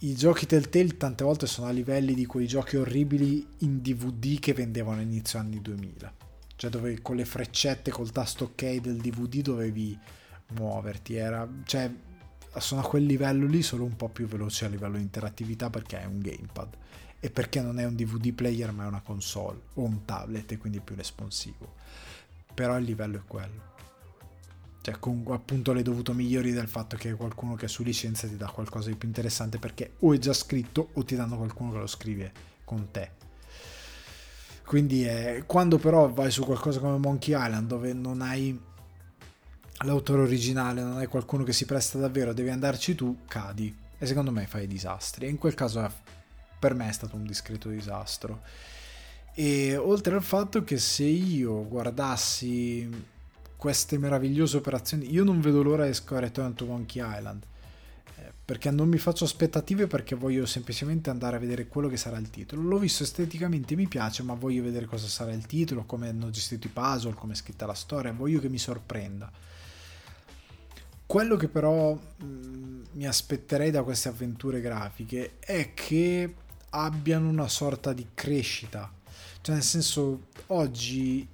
[0.02, 4.54] i giochi Telltale tante volte sono a livelli di quei giochi orribili in DVD che
[4.54, 6.14] vendevano inizio anni 2000.
[6.56, 9.98] Cioè dove con le freccette, col tasto ok del DVD dovevi
[10.52, 11.48] muoverti, era...
[11.64, 11.90] Cioè,
[12.58, 16.00] sono a quel livello lì solo un po' più veloce a livello di interattività perché
[16.00, 16.76] è un gamepad
[17.20, 20.58] e perché non è un DVD player ma è una console o un tablet e
[20.58, 21.74] quindi più responsivo.
[22.54, 23.68] Però il livello è quello.
[24.82, 28.38] Cioè, con appunto le dovute migliori del fatto che qualcuno che è su licenza ti
[28.38, 31.78] dà qualcosa di più interessante perché o è già scritto o ti danno qualcuno che
[31.78, 32.32] lo scrive
[32.64, 33.10] con te.
[34.64, 38.58] Quindi è, quando però vai su qualcosa come Monkey Island dove non hai
[39.84, 43.76] l'autore originale, non hai qualcuno che si presta davvero, devi andarci tu, cadi.
[43.98, 45.26] E secondo me fai disastri.
[45.26, 45.80] E in quel caso
[46.60, 48.42] per me è stato un discreto disastro.
[49.34, 52.88] E oltre al fatto che se io guardassi
[53.56, 57.44] queste meravigliose operazioni, io non vedo l'ora di scoprire Return to Monkey Island.
[58.16, 62.18] Eh, perché non mi faccio aspettative perché voglio semplicemente andare a vedere quello che sarà
[62.18, 62.62] il titolo.
[62.62, 66.66] L'ho visto esteticamente, mi piace, ma voglio vedere cosa sarà il titolo, come hanno gestito
[66.66, 69.30] i puzzle, come è scritta la storia, voglio che mi sorprenda.
[71.06, 76.34] Quello che però mh, mm, mi aspetterei da queste avventure grafiche è che
[76.70, 78.92] abbiano una sorta di crescita.
[79.40, 81.26] Cioè, nel senso, oggi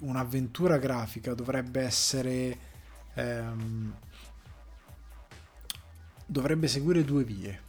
[0.00, 2.58] un'avventura grafica dovrebbe essere.
[3.14, 3.94] Ehm,
[6.30, 7.68] dovrebbe seguire due vie.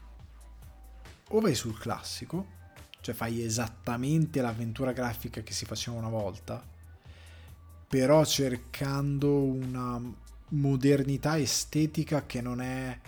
[1.30, 2.60] O vai sul classico,
[3.02, 6.64] cioè fai esattamente l'avventura grafica che si faceva una volta,
[7.88, 10.00] però cercando una
[10.50, 13.00] modernità estetica che non è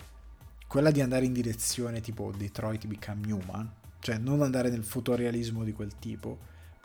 [0.66, 3.72] quella di andare in direzione tipo Detroit Become Human,
[4.04, 6.36] cioè non andare nel fotorealismo di quel tipo,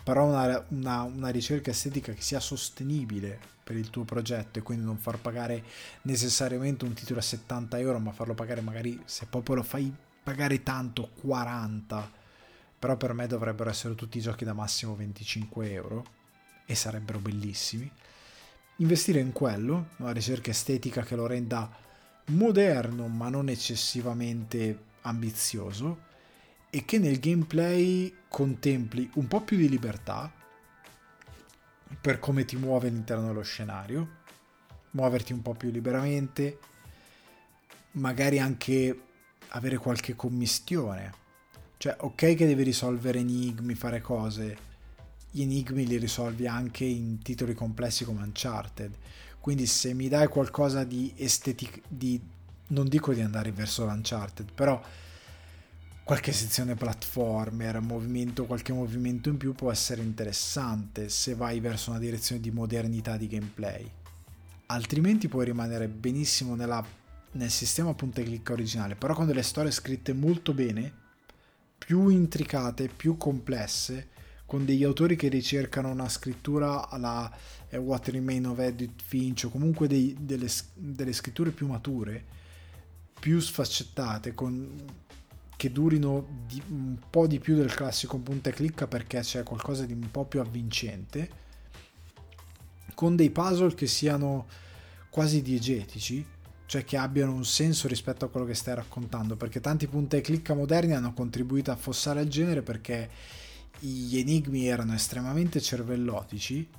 [0.06, 4.86] però una, una, una, ricerca estetica che sia sostenibile per il tuo progetto e quindi
[4.86, 5.62] non far pagare
[6.04, 10.64] necessariamente un titolo a 70 euro, ma farlo pagare magari se proprio lo fai pagare
[10.64, 12.10] tanto 40,
[12.80, 16.06] però per me dovrebbero essere tutti giochi da massimo 25 euro
[16.66, 17.92] e sarebbero bellissimi.
[18.78, 21.70] Investire in quello, una ricerca estetica che lo renda
[22.28, 26.08] moderno ma non eccessivamente ambizioso
[26.70, 30.32] e che nel gameplay contempli un po' più di libertà
[32.00, 34.18] per come ti muove all'interno dello scenario,
[34.92, 36.60] muoverti un po' più liberamente,
[37.94, 39.02] magari anche
[39.50, 41.14] avere qualche commistione.
[41.78, 44.58] Cioè, ok che devi risolvere enigmi, fare cose,
[45.32, 48.94] gli enigmi li risolvi anche in titoli complessi come Uncharted.
[49.40, 52.22] Quindi se mi dai qualcosa di, estetic- di
[52.68, 54.80] non dico di andare verso l'Uncharted, però
[56.10, 62.00] qualche sezione platformer, movimento, qualche movimento in più può essere interessante se vai verso una
[62.00, 63.88] direzione di modernità di gameplay.
[64.66, 66.84] Altrimenti puoi rimanere benissimo nella,
[67.34, 70.92] nel sistema punta e clicca originale, però con delle storie scritte molto bene,
[71.78, 74.08] più intricate, più complesse,
[74.48, 77.32] con degli autori che ricercano una scrittura alla
[77.70, 82.26] eh, What Remain of Edith Finch o comunque dei, delle, delle, scritture più mature,
[83.20, 85.08] più sfaccettate, con,
[85.60, 89.86] che durino di, un po' di più del classico punta e clicca perché c'è qualcosa
[89.86, 91.30] di un po' più avvincente,
[92.96, 94.48] con dei puzzle che siano
[95.10, 96.26] quasi diegetici,
[96.66, 100.22] cioè che abbiano un senso rispetto a quello che stai raccontando, perché tanti punta e
[100.22, 103.10] clicca moderni hanno contribuito a affossare il genere perché
[103.80, 106.70] gli enigmi erano estremamente cervellotici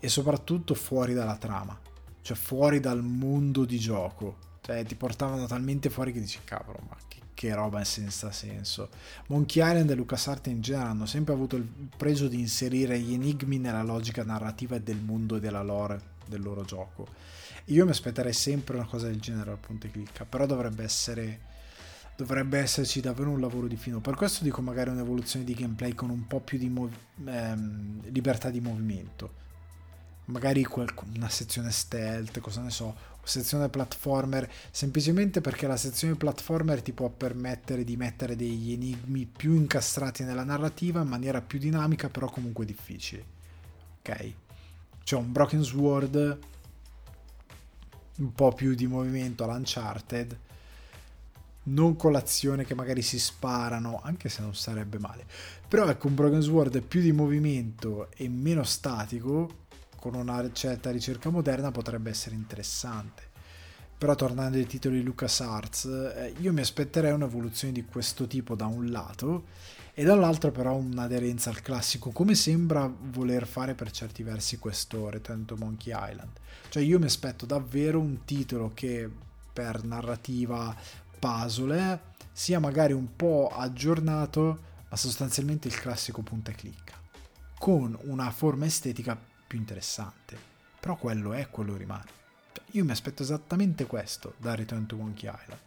[0.00, 1.78] e soprattutto fuori dalla trama,
[2.22, 4.48] cioè fuori dal mondo di gioco.
[4.62, 6.96] Cioè ti portavano talmente fuori che dici cavolo, ma
[7.34, 8.88] che, roba senza senso.
[9.28, 11.66] Monkey Island e LucasArts in genere hanno sempre avuto il
[11.96, 16.64] pregio di inserire gli enigmi nella logica narrativa del mondo e della lore del loro
[16.64, 17.06] gioco.
[17.66, 21.50] Io mi aspetterei sempre una cosa del genere al punto e clicca, però dovrebbe essere
[22.14, 24.00] dovrebbe esserci davvero un lavoro di fino.
[24.00, 26.92] Per questo dico magari un'evoluzione di gameplay con un po' più di mov-
[27.24, 29.40] ehm, libertà di movimento.
[30.26, 36.82] Magari quel- una sezione stealth, cosa ne so, sezione platformer, semplicemente perché la sezione platformer
[36.82, 42.08] ti può permettere di mettere degli enigmi più incastrati nella narrativa in maniera più dinamica,
[42.08, 43.24] però comunque difficili.
[43.98, 44.32] Ok?
[45.04, 46.38] C'è un Broken Sword,
[48.18, 50.38] un po' più di movimento all'Uncharted
[51.64, 55.24] non con l'azione che magari si sparano, anche se non sarebbe male.
[55.68, 59.60] Però ecco, un Broken Sword più di movimento e meno statico,
[60.02, 63.22] con una certa ricerca moderna, potrebbe essere interessante.
[63.96, 68.90] Però tornando ai titoli LucasArts, eh, io mi aspetterei un'evoluzione di questo tipo da un
[68.90, 69.44] lato
[69.94, 75.44] e dall'altro però un'aderenza al classico, come sembra voler fare per certi versi questo Return
[75.44, 76.32] to Monkey Island.
[76.68, 79.08] Cioè io mi aspetto davvero un titolo che
[79.52, 80.74] per narrativa
[81.16, 82.00] puzzle
[82.32, 86.94] sia magari un po' aggiornato, ma sostanzialmente il classico punta e clicca,
[87.56, 90.38] con una forma estetica più interessante.
[90.80, 92.08] Però quello è, quello rimane.
[92.52, 95.60] Cioè, io mi aspetto esattamente questo da Return to Monkey Island.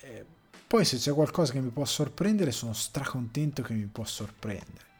[0.00, 0.26] E
[0.66, 4.92] poi se c'è qualcosa che mi può sorprendere, sono stracontento che mi può sorprendere.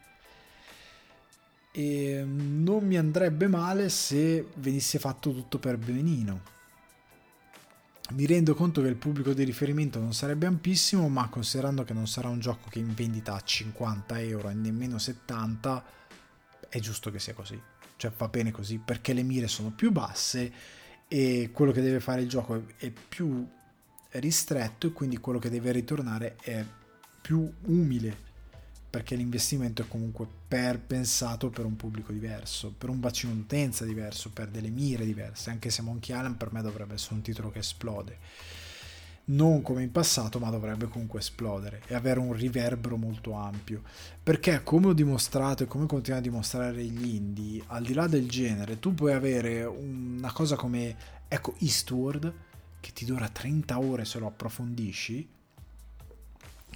[1.73, 6.53] E non mi andrebbe male se venisse fatto tutto per benino
[8.13, 12.07] mi rendo conto che il pubblico di riferimento non sarebbe ampissimo, ma considerando che non
[12.07, 15.85] sarà un gioco che in vendita a 50 euro e nemmeno 70,
[16.69, 17.59] è giusto che sia così.
[18.05, 20.53] Cioè va bene così, perché le mire sono più basse
[21.09, 23.49] e quello che deve fare il gioco è più
[24.11, 26.63] ristretto e quindi quello che deve ritornare è
[27.23, 28.33] più umile
[28.91, 34.31] perché l'investimento è comunque per, pensato per un pubblico diverso, per un bacino d'utenza diverso,
[34.31, 37.61] per delle mire diverse, anche se Monkey Island per me dovrebbe essere un titolo che
[37.61, 38.19] esplode.
[39.27, 43.83] Non come in passato, ma dovrebbe comunque esplodere e avere un riverbero molto ampio.
[44.23, 48.29] Perché, come ho dimostrato e come continua a dimostrare gli indie, al di là del
[48.29, 52.33] genere, tu puoi avere una cosa come, ecco, Eastward,
[52.81, 55.29] che ti dura 30 ore se lo approfondisci,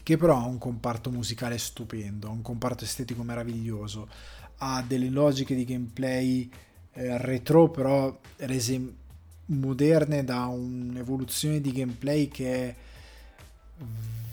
[0.02, 4.08] che però ha un comparto musicale stupendo, ha un comparto estetico meraviglioso,
[4.56, 6.50] ha delle logiche di gameplay
[6.92, 8.94] eh, retro però rese
[9.48, 12.74] moderne da un'evoluzione di gameplay che è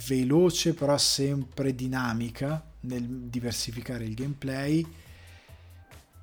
[0.05, 4.85] veloce però sempre dinamica nel diversificare il gameplay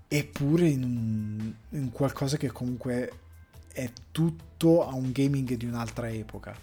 [0.09, 3.13] eppure in, in qualcosa che comunque
[3.73, 6.55] è tutto a un gaming di un'altra epoca.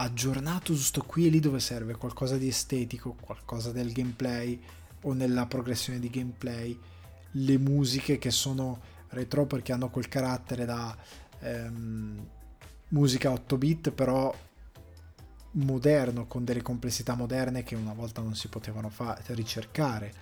[0.00, 4.58] Aggiornato giusto qui e lì dove serve qualcosa di estetico, qualcosa del gameplay
[5.02, 6.78] o nella progressione di gameplay,
[7.32, 10.96] le musiche che sono retro perché hanno quel carattere da
[11.40, 12.26] ehm,
[12.88, 14.34] musica 8 bit però
[15.52, 20.12] moderno con delle complessità moderne che una volta non si potevano fare, ricercare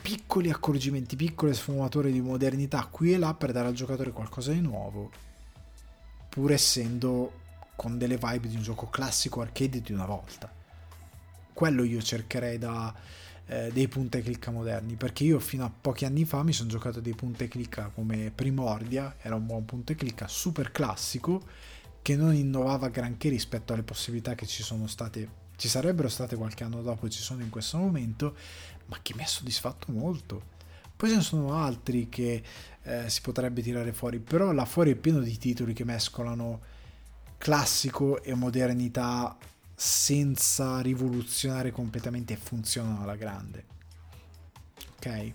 [0.00, 4.60] piccoli accorgimenti, piccole sfumature di modernità qui e là per dare al giocatore qualcosa di
[4.60, 5.10] nuovo
[6.28, 7.32] pur essendo
[7.74, 10.52] con delle vibe di un gioco classico arcade di una volta.
[11.52, 12.94] Quello io cercherei da
[13.48, 16.68] eh, dei punta e clicca moderni, perché io fino a pochi anni fa mi sono
[16.68, 21.42] giocato dei punta e clicca come Primordia, era un buon punta e clicca super classico
[22.00, 26.62] che non innovava granché rispetto alle possibilità che ci sono state ci sarebbero state qualche
[26.62, 28.36] anno dopo e ci sono in questo momento,
[28.86, 30.56] ma che mi ha soddisfatto molto.
[30.94, 32.42] Poi ce ne sono altri che
[32.82, 36.60] eh, si potrebbe tirare fuori, però là fuori è pieno di titoli che mescolano
[37.38, 39.36] classico e modernità
[39.80, 43.64] senza rivoluzionare completamente funzionano alla grande.
[44.96, 45.32] Ok?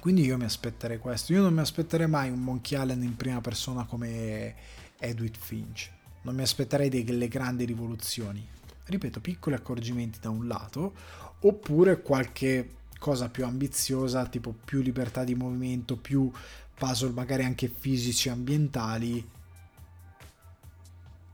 [0.00, 1.32] Quindi io mi aspetterei questo.
[1.32, 4.56] Io non mi aspetterei mai un Monkey Island in prima persona come
[4.98, 5.92] Edward Finch.
[6.22, 8.44] Non mi aspetterei delle grandi rivoluzioni.
[8.84, 10.94] Ripeto, piccoli accorgimenti da un lato,
[11.42, 16.28] oppure qualche cosa più ambiziosa, tipo più libertà di movimento, più
[16.74, 19.24] puzzle magari anche fisici e ambientali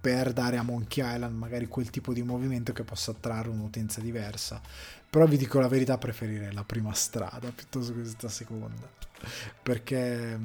[0.01, 4.61] per dare a Monkey Island magari quel tipo di movimento che possa attrarre un'utenza diversa.
[5.11, 8.89] Però vi dico la verità, preferirei la prima strada piuttosto che questa seconda,
[9.61, 10.39] perché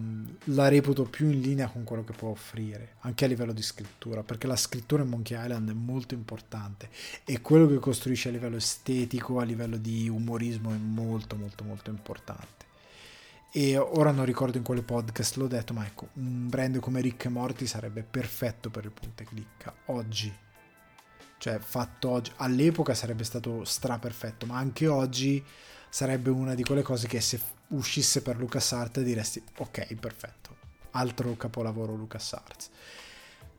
[0.45, 4.23] la reputo più in linea con quello che può offrire, anche a livello di scrittura,
[4.23, 6.89] perché la scrittura in Monkey Island è molto importante
[7.23, 11.91] e quello che costruisce a livello estetico, a livello di umorismo è molto molto molto
[11.91, 12.64] importante
[13.51, 17.25] e ora non ricordo in quale podcast l'ho detto, ma ecco, un brand come Rick
[17.25, 20.33] e Morty sarebbe perfetto per il punto e clicca oggi.
[21.37, 25.43] Cioè, fatto oggi, all'epoca sarebbe stato stra perfetto, ma anche oggi
[25.89, 27.39] sarebbe una di quelle cose che se
[27.69, 30.55] uscisse per LucasArts diresti ok, perfetto.
[30.91, 32.69] Altro capolavoro LucasArts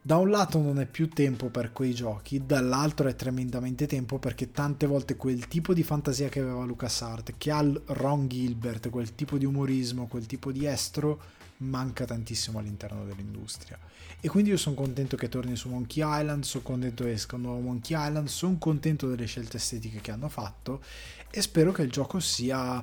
[0.07, 4.51] da un lato non è più tempo per quei giochi, dall'altro è tremendamente tempo perché
[4.51, 9.37] tante volte quel tipo di fantasia che aveva LucasArts, che ha Ron Gilbert, quel tipo
[9.37, 11.19] di umorismo, quel tipo di estro,
[11.57, 13.77] manca tantissimo all'interno dell'industria.
[14.21, 17.41] E quindi io sono contento che torni su Monkey Island, sono contento che esca un
[17.41, 20.81] nuovo Monkey Island, sono contento delle scelte estetiche che hanno fatto
[21.29, 22.81] e spero che il gioco sia,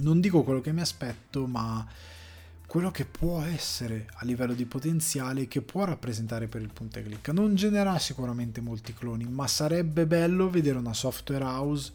[0.00, 1.88] non dico quello che mi aspetto, ma
[2.74, 7.04] quello che può essere a livello di potenziale che può rappresentare per il punto e
[7.04, 7.28] click.
[7.28, 11.92] Non genererà sicuramente molti cloni, ma sarebbe bello vedere una software house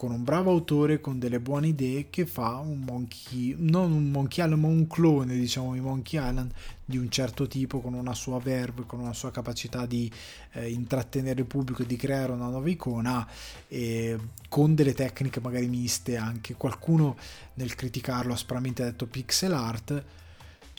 [0.00, 4.42] con un bravo autore, con delle buone idee, che fa un Monkey, non un Monkey
[4.42, 6.52] Island, ma un clone, diciamo, di Monkey Island
[6.86, 10.10] di un certo tipo, con una sua verve, con una sua capacità di
[10.52, 13.28] eh, intrattenere il pubblico di creare una nuova icona,
[13.68, 14.16] e
[14.48, 16.54] con delle tecniche magari miste anche.
[16.54, 17.18] Qualcuno
[17.56, 20.02] nel criticarlo aspramente ha detto pixel art,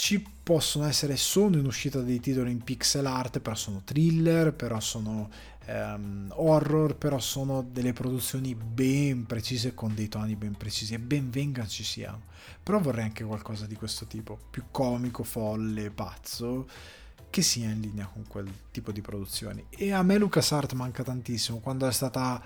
[0.01, 4.79] ci possono essere, sono in uscita dei titoli in pixel art, però sono thriller, però
[4.79, 5.29] sono
[5.67, 11.29] um, horror, però sono delle produzioni ben precise con dei toni ben precisi e ben
[11.29, 12.23] venga ci siano.
[12.63, 16.67] Però vorrei anche qualcosa di questo tipo, più comico, folle, pazzo,
[17.29, 19.63] che sia in linea con quel tipo di produzioni.
[19.69, 22.41] E a me LucasArts manca tantissimo, quando è stata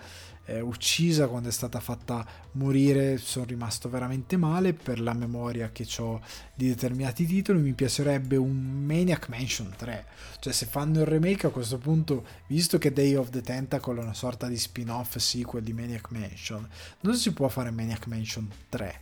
[0.46, 5.88] eh, uccisa, quando è stata fatta morire, sono rimasto veramente male per la memoria che
[5.98, 6.22] ho
[6.54, 7.60] di determinati titoli.
[7.60, 10.06] Mi piacerebbe un Maniac Mansion 3.
[10.40, 14.04] Cioè, se fanno il remake a questo punto, visto che Day of the Tentacle è
[14.04, 16.68] una sorta di spin-off sequel di Maniac Mansion,
[17.02, 19.02] non si può fare Maniac Mansion 3.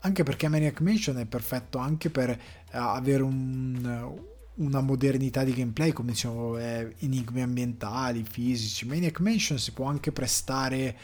[0.00, 2.36] Anche perché Maniac Mansion è perfetto anche per uh,
[2.70, 8.86] avere un una modernità di gameplay come dicevo eh, enigmi ambientali, fisici.
[8.86, 10.96] Maniac Mansion si può anche prestare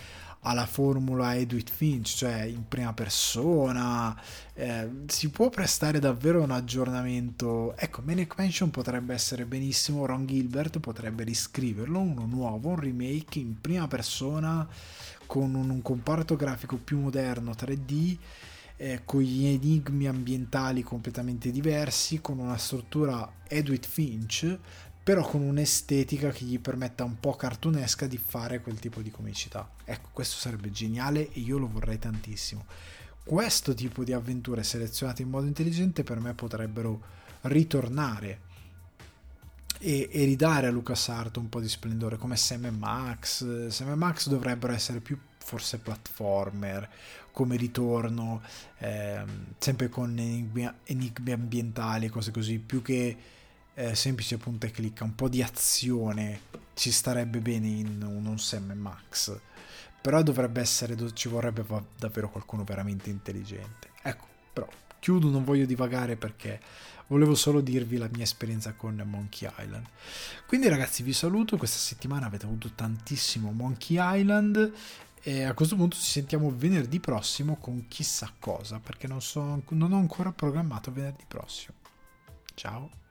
[0.44, 4.20] alla formula Edwin Finch, cioè in prima persona,
[4.54, 7.76] eh, si può prestare davvero un aggiornamento.
[7.76, 13.60] Ecco, Maniac Mansion potrebbe essere benissimo, Ron Gilbert potrebbe riscriverlo, uno nuovo, un remake in
[13.60, 14.66] prima persona
[15.26, 18.16] con un, un comparto grafico più moderno 3D
[18.82, 24.58] eh, con gli enigmi ambientali completamente diversi, con una struttura Edward Finch,
[25.04, 29.70] però con un'estetica che gli permetta un po' cartunesca di fare quel tipo di comicità.
[29.84, 32.66] Ecco, questo sarebbe geniale e io lo vorrei tantissimo.
[33.22, 37.00] Questo tipo di avventure selezionate in modo intelligente per me potrebbero
[37.42, 38.40] ritornare
[39.78, 43.68] e, e ridare a LucasArts un po' di splendore come Sam e Max.
[43.68, 46.88] Sam e Max dovrebbero essere più forse platformer
[47.32, 48.42] come ritorno,
[48.78, 53.16] ehm, sempre con enigmi, enigmi, ambientali, cose così, più che
[53.74, 56.40] eh, semplice punta e clicca, un po' di azione
[56.74, 59.38] ci starebbe bene in un, Sam Max.
[60.00, 61.64] Però dovrebbe essere, ci vorrebbe
[61.96, 63.90] davvero qualcuno veramente intelligente.
[64.02, 64.68] Ecco, però
[64.98, 66.60] chiudo, non voglio divagare perché
[67.06, 69.86] volevo solo dirvi la mia esperienza con Monkey Island.
[70.46, 74.72] Quindi ragazzi vi saluto, questa settimana avete avuto tantissimo Monkey Island
[75.22, 79.92] e a questo punto ci sentiamo venerdì prossimo con chissà cosa, perché non, so, non
[79.92, 81.76] ho ancora programmato venerdì prossimo.
[82.54, 83.01] Ciao.